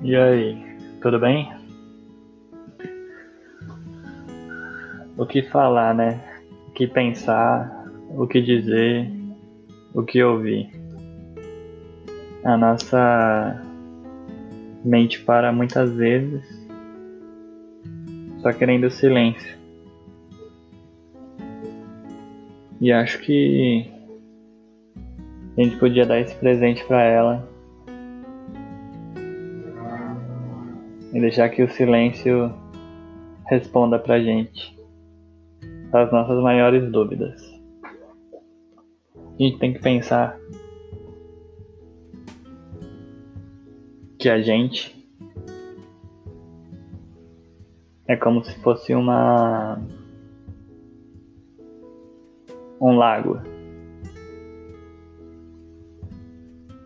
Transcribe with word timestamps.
E 0.00 0.14
aí, 0.14 0.56
tudo 1.02 1.18
bem? 1.18 1.52
O 5.16 5.26
que 5.26 5.42
falar, 5.42 5.92
né? 5.92 6.20
O 6.68 6.70
que 6.70 6.86
pensar, 6.86 7.84
o 8.10 8.24
que 8.24 8.40
dizer, 8.40 9.10
o 9.92 10.04
que 10.04 10.22
ouvir. 10.22 10.70
A 12.44 12.56
nossa 12.56 13.60
mente 14.84 15.18
para 15.20 15.52
muitas 15.52 15.92
vezes 15.92 16.44
só 18.40 18.52
querendo 18.52 18.88
silêncio. 18.88 19.58
E 22.80 22.92
acho 22.92 23.18
que 23.18 23.90
a 25.56 25.60
gente 25.60 25.76
podia 25.78 26.06
dar 26.06 26.20
esse 26.20 26.36
presente 26.36 26.84
para 26.84 27.02
ela 27.02 27.57
e 31.12 31.20
deixar 31.20 31.48
que 31.48 31.62
o 31.62 31.70
silêncio 31.70 32.52
responda 33.46 33.98
pra 33.98 34.20
gente 34.20 34.76
as 35.92 36.12
nossas 36.12 36.42
maiores 36.42 36.90
dúvidas. 36.90 37.42
A 39.14 39.42
gente 39.42 39.58
tem 39.58 39.72
que 39.72 39.80
pensar 39.80 40.38
que 44.18 44.28
a 44.28 44.40
gente 44.42 44.94
é 48.06 48.16
como 48.16 48.44
se 48.44 48.54
fosse 48.60 48.94
uma 48.94 49.80
um 52.80 52.96
lago. 52.96 53.40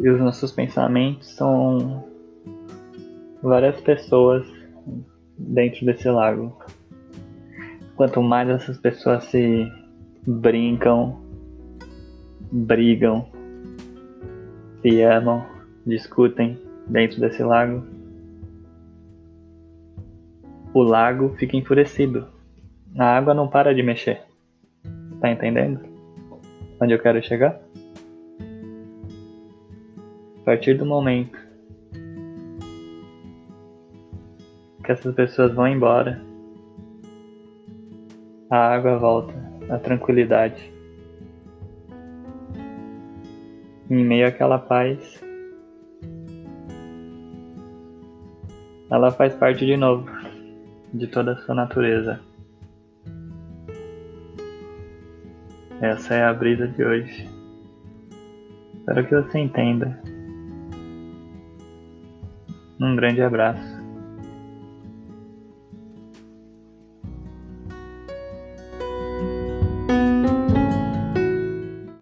E 0.00 0.08
os 0.08 0.20
nossos 0.20 0.52
pensamentos 0.52 1.28
são 1.28 2.04
várias 3.42 3.80
pessoas 3.80 4.46
dentro 5.36 5.86
desse 5.86 6.08
lago. 6.08 6.56
Quanto 7.96 8.22
mais 8.22 8.48
essas 8.48 8.78
pessoas 8.78 9.24
se 9.24 9.66
brincam, 10.26 11.20
brigam, 12.52 13.28
se 14.82 15.02
amam, 15.02 15.44
discutem 15.86 16.58
dentro 16.86 17.20
desse 17.20 17.42
lago, 17.42 17.84
o 20.72 20.82
lago 20.82 21.34
fica 21.38 21.56
enfurecido. 21.56 22.26
A 22.96 23.16
água 23.16 23.34
não 23.34 23.48
para 23.48 23.74
de 23.74 23.82
mexer. 23.82 24.22
Tá 25.20 25.30
entendendo? 25.30 25.80
Onde 26.80 26.92
eu 26.92 26.98
quero 26.98 27.22
chegar? 27.22 27.60
A 30.40 30.44
partir 30.44 30.74
do 30.74 30.86
momento 30.86 31.47
que 34.88 34.92
essas 34.92 35.14
pessoas 35.14 35.52
vão 35.52 35.68
embora, 35.68 36.18
a 38.48 38.56
água 38.56 38.96
volta, 38.96 39.34
a 39.68 39.76
tranquilidade. 39.76 40.72
Em 43.90 44.02
meio 44.02 44.26
àquela 44.26 44.58
paz, 44.58 45.22
ela 48.90 49.10
faz 49.10 49.34
parte 49.34 49.66
de 49.66 49.76
novo 49.76 50.10
de 50.94 51.06
toda 51.06 51.32
a 51.32 51.36
sua 51.36 51.54
natureza. 51.54 52.18
Essa 55.82 56.14
é 56.14 56.24
a 56.24 56.32
brisa 56.32 56.66
de 56.66 56.82
hoje. 56.82 57.28
Espero 58.78 59.06
que 59.06 59.14
você 59.14 59.38
entenda. 59.38 60.02
Um 62.80 62.96
grande 62.96 63.20
abraço. 63.20 63.77